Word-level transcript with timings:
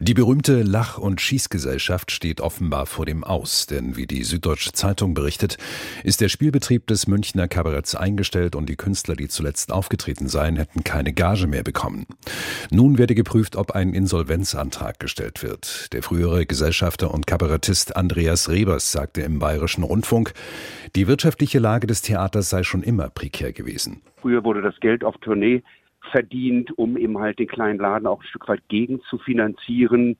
die 0.00 0.14
berühmte 0.14 0.62
Lach- 0.62 0.96
und 0.96 1.20
Schießgesellschaft 1.20 2.12
steht 2.12 2.40
offenbar 2.40 2.86
vor 2.86 3.04
dem 3.04 3.24
Aus, 3.24 3.66
denn 3.66 3.96
wie 3.96 4.06
die 4.06 4.22
Süddeutsche 4.22 4.70
Zeitung 4.70 5.12
berichtet, 5.12 5.58
ist 6.04 6.20
der 6.20 6.28
Spielbetrieb 6.28 6.86
des 6.86 7.08
Münchner 7.08 7.48
Kabaretts 7.48 7.96
eingestellt 7.96 8.54
und 8.54 8.68
die 8.68 8.76
Künstler, 8.76 9.16
die 9.16 9.26
zuletzt 9.26 9.72
aufgetreten 9.72 10.28
seien, 10.28 10.54
hätten 10.54 10.84
keine 10.84 11.12
Gage 11.12 11.48
mehr 11.48 11.64
bekommen. 11.64 12.06
Nun 12.70 12.96
werde 12.96 13.16
geprüft, 13.16 13.56
ob 13.56 13.72
ein 13.72 13.92
Insolvenzantrag 13.92 15.00
gestellt 15.00 15.42
wird. 15.42 15.92
Der 15.92 16.04
frühere 16.04 16.46
Gesellschafter 16.46 17.12
und 17.12 17.26
Kabarettist 17.26 17.96
Andreas 17.96 18.48
Rebers 18.48 18.92
sagte 18.92 19.22
im 19.22 19.40
Bayerischen 19.40 19.82
Rundfunk, 19.82 20.32
die 20.94 21.08
wirtschaftliche 21.08 21.58
Lage 21.58 21.88
des 21.88 22.02
Theaters 22.02 22.50
sei 22.50 22.62
schon 22.62 22.84
immer 22.84 23.10
prekär 23.10 23.52
gewesen. 23.52 24.00
Früher 24.20 24.44
wurde 24.44 24.62
das 24.62 24.78
Geld 24.78 25.02
auf 25.02 25.16
Tournee 25.18 25.64
verdient, 26.10 26.76
um 26.76 26.96
eben 26.96 27.18
halt 27.18 27.38
den 27.38 27.48
kleinen 27.48 27.78
Laden 27.78 28.06
auch 28.06 28.20
ein 28.20 28.26
Stück 28.26 28.48
weit 28.48 28.62
gegen 28.68 29.00
zu 29.02 29.18
finanzieren. 29.18 30.16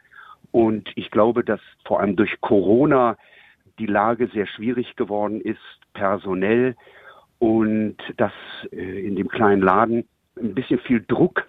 Und 0.50 0.88
ich 0.96 1.10
glaube, 1.10 1.44
dass 1.44 1.60
vor 1.86 2.00
allem 2.00 2.16
durch 2.16 2.40
Corona 2.40 3.16
die 3.78 3.86
Lage 3.86 4.28
sehr 4.32 4.46
schwierig 4.46 4.96
geworden 4.96 5.40
ist, 5.40 5.58
personell, 5.92 6.74
und 7.38 7.96
dass 8.16 8.32
äh, 8.72 9.06
in 9.06 9.14
dem 9.16 9.28
kleinen 9.28 9.62
Laden 9.62 10.04
ein 10.36 10.54
bisschen 10.54 10.80
viel 10.80 11.04
Druck 11.06 11.46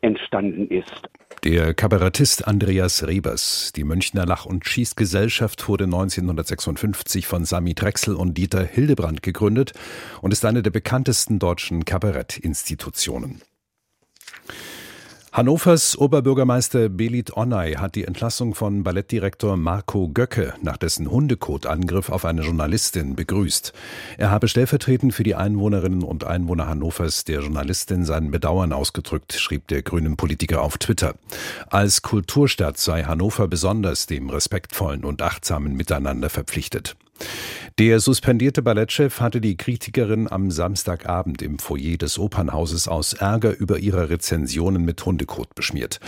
entstanden 0.00 0.68
ist. 0.68 1.08
Der 1.44 1.74
Kabarettist 1.74 2.46
Andreas 2.46 3.06
Rebers. 3.06 3.72
Die 3.74 3.84
Münchner 3.84 4.26
Lach- 4.26 4.46
und 4.46 4.66
Schießgesellschaft 4.66 5.66
wurde 5.68 5.84
1956 5.84 7.26
von 7.26 7.44
Sami 7.44 7.74
Drechsel 7.74 8.14
und 8.14 8.36
Dieter 8.38 8.64
Hildebrand 8.64 9.22
gegründet 9.22 9.72
und 10.20 10.32
ist 10.32 10.44
eine 10.44 10.62
der 10.62 10.70
bekanntesten 10.70 11.38
deutschen 11.38 11.84
Kabarettinstitutionen. 11.84 13.42
Hannovers 15.34 15.98
Oberbürgermeister 15.98 16.88
Belit 16.88 17.36
Onay 17.36 17.72
hat 17.72 17.96
die 17.96 18.04
Entlassung 18.04 18.54
von 18.54 18.84
Ballettdirektor 18.84 19.56
Marco 19.56 20.08
Göcke 20.08 20.54
nach 20.62 20.76
dessen 20.76 21.10
Hundekotangriff 21.10 22.08
auf 22.08 22.24
eine 22.24 22.42
Journalistin 22.42 23.16
begrüßt. 23.16 23.72
Er 24.16 24.30
habe 24.30 24.46
stellvertretend 24.46 25.12
für 25.12 25.24
die 25.24 25.34
Einwohnerinnen 25.34 26.04
und 26.04 26.22
Einwohner 26.22 26.68
Hannovers 26.68 27.24
der 27.24 27.40
Journalistin 27.40 28.04
sein 28.04 28.30
Bedauern 28.30 28.72
ausgedrückt, 28.72 29.32
schrieb 29.32 29.66
der 29.66 29.82
grünen 29.82 30.16
Politiker 30.16 30.62
auf 30.62 30.78
Twitter. 30.78 31.16
Als 31.66 32.02
Kulturstadt 32.02 32.78
sei 32.78 33.02
Hannover 33.02 33.48
besonders 33.48 34.06
dem 34.06 34.30
respektvollen 34.30 35.04
und 35.04 35.20
achtsamen 35.20 35.74
Miteinander 35.74 36.30
verpflichtet. 36.30 36.94
Der 37.78 37.98
suspendierte 37.98 38.62
Ballettchef 38.62 39.20
hatte 39.20 39.40
die 39.40 39.56
Kritikerin 39.56 40.30
am 40.30 40.52
Samstagabend 40.52 41.42
im 41.42 41.58
Foyer 41.58 41.96
des 41.96 42.20
Opernhauses 42.20 42.86
aus 42.86 43.14
Ärger 43.14 43.56
über 43.56 43.78
ihre 43.78 44.10
Rezensionen 44.10 44.84
mit 44.84 45.04
Hundekot 45.04 45.56
beschmiert. 45.56 45.98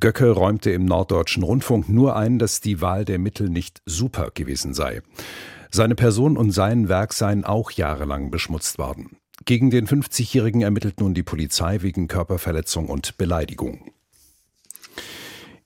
Göcke 0.00 0.30
räumte 0.30 0.70
im 0.70 0.86
Norddeutschen 0.86 1.42
Rundfunk 1.42 1.90
nur 1.90 2.16
ein, 2.16 2.38
dass 2.38 2.60
die 2.60 2.80
Wahl 2.80 3.04
der 3.04 3.18
Mittel 3.18 3.50
nicht 3.50 3.82
super 3.84 4.30
gewesen 4.32 4.72
sei. 4.72 5.02
Seine 5.70 5.94
Person 5.94 6.38
und 6.38 6.52
sein 6.52 6.88
Werk 6.88 7.12
seien 7.12 7.44
auch 7.44 7.70
jahrelang 7.70 8.30
beschmutzt 8.30 8.78
worden. 8.78 9.18
Gegen 9.44 9.70
den 9.70 9.86
50-Jährigen 9.86 10.62
ermittelt 10.62 11.00
nun 11.00 11.14
die 11.14 11.22
Polizei 11.22 11.82
wegen 11.82 12.08
Körperverletzung 12.08 12.88
und 12.88 13.18
Beleidigung. 13.18 13.92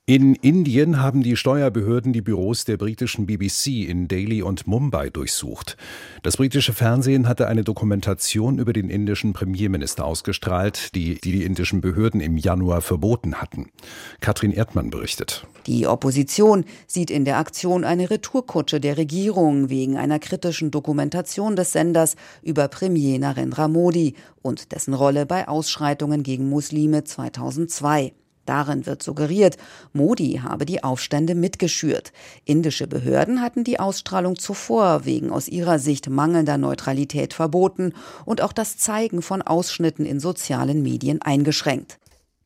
In 0.07 0.35
Indien 0.35 1.01
haben 1.01 1.23
die 1.23 1.35
Steuerbehörden 1.35 2.13
die 2.13 2.21
Büros 2.21 2.63
der 2.63 2.77
britischen 2.77 3.25
BBC 3.25 3.89
in 3.89 4.07
Delhi 4.07 4.43
und 4.43 4.67
Mumbai 4.67 5.09
durchsucht. 5.09 5.77
Das 6.21 6.37
britische 6.37 6.73
Fernsehen 6.73 7.27
hatte 7.27 7.47
eine 7.47 7.63
Dokumentation 7.63 8.59
über 8.59 8.71
den 8.71 8.91
indischen 8.91 9.33
Premierminister 9.33 10.05
ausgestrahlt, 10.05 10.93
die 10.93 11.19
die, 11.19 11.31
die 11.31 11.43
indischen 11.43 11.81
Behörden 11.81 12.21
im 12.21 12.37
Januar 12.37 12.81
verboten 12.81 13.41
hatten. 13.41 13.71
Katrin 14.19 14.51
Erdmann 14.51 14.91
berichtet. 14.91 15.47
Die 15.65 15.87
Opposition 15.87 16.65
sieht 16.85 17.09
in 17.09 17.25
der 17.25 17.39
Aktion 17.39 17.83
eine 17.83 18.11
Retourkutsche 18.11 18.79
der 18.79 18.97
Regierung 18.97 19.71
wegen 19.71 19.97
einer 19.97 20.19
kritischen 20.19 20.69
Dokumentation 20.69 21.55
des 21.55 21.71
Senders 21.71 22.15
über 22.43 22.67
Premier 22.67 23.17
Narendra 23.17 23.67
Modi 23.67 24.13
und 24.43 24.71
dessen 24.71 24.93
Rolle 24.93 25.25
bei 25.25 25.47
Ausschreitungen 25.47 26.21
gegen 26.21 26.47
Muslime 26.47 27.05
2002. 27.05 28.13
Darin 28.45 28.85
wird 28.85 29.01
suggeriert, 29.01 29.57
Modi 29.93 30.41
habe 30.43 30.65
die 30.65 30.83
Aufstände 30.83 31.35
mitgeschürt. 31.35 32.13
Indische 32.45 32.87
Behörden 32.87 33.41
hatten 33.41 33.63
die 33.63 33.79
Ausstrahlung 33.79 34.37
zuvor 34.37 35.05
wegen 35.05 35.31
aus 35.31 35.47
ihrer 35.47 35.79
Sicht 35.79 36.09
mangelnder 36.09 36.57
Neutralität 36.57 37.33
verboten 37.33 37.93
und 38.23 38.41
auch 38.41 38.53
das 38.53 38.77
Zeigen 38.77 39.21
von 39.21 39.41
Ausschnitten 39.41 40.05
in 40.05 40.19
sozialen 40.19 40.83
Medien 40.83 41.21
eingeschränkt. 41.21 41.97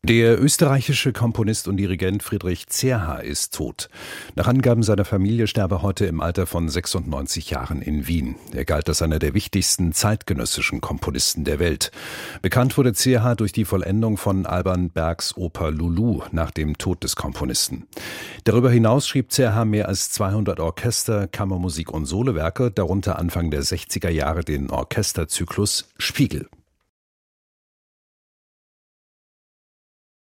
Der 0.09 0.41
österreichische 0.41 1.13
Komponist 1.13 1.67
und 1.67 1.77
Dirigent 1.77 2.23
Friedrich 2.23 2.65
Zerha 2.67 3.17
ist 3.17 3.53
tot. 3.53 3.89
Nach 4.35 4.47
Angaben 4.47 4.81
seiner 4.81 5.05
Familie 5.05 5.45
sterbe 5.45 5.83
heute 5.83 6.07
im 6.07 6.19
Alter 6.19 6.47
von 6.47 6.67
96 6.67 7.51
Jahren 7.51 7.83
in 7.83 8.07
Wien. 8.07 8.35
Er 8.51 8.65
galt 8.65 8.89
als 8.89 9.03
einer 9.03 9.19
der 9.19 9.35
wichtigsten 9.35 9.91
zeitgenössischen 9.91 10.81
Komponisten 10.81 11.43
der 11.43 11.59
Welt. 11.59 11.91
Bekannt 12.41 12.75
wurde 12.75 12.93
Zerha 12.93 13.35
durch 13.35 13.51
die 13.51 13.65
Vollendung 13.65 14.17
von 14.17 14.47
Alban 14.47 14.89
Bergs 14.89 15.37
Oper 15.37 15.69
Lulu 15.69 16.23
nach 16.31 16.49
dem 16.49 16.79
Tod 16.79 17.03
des 17.03 17.15
Komponisten. 17.15 17.85
Darüber 18.45 18.71
hinaus 18.71 19.07
schrieb 19.07 19.31
Zerha 19.31 19.63
mehr 19.63 19.89
als 19.89 20.09
200 20.09 20.59
Orchester, 20.59 21.27
Kammermusik 21.27 21.91
und 21.91 22.05
Solowerke, 22.05 22.71
darunter 22.71 23.19
Anfang 23.19 23.51
der 23.51 23.61
60er 23.61 24.09
Jahre 24.09 24.43
den 24.43 24.71
Orchesterzyklus 24.71 25.89
Spiegel. 25.99 26.47